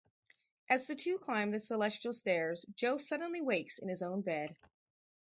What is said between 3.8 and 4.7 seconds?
his own bed.